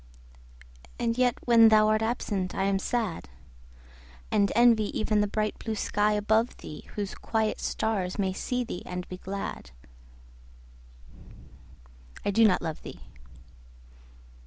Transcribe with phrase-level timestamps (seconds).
[0.97, 3.29] And yet when thou art absent I am sad;
[4.31, 8.81] And envy even the bright blue sky above thee, Whose quiet stars may see thee
[8.83, 9.69] and be glad.
[12.25, 13.01] I do not love thee!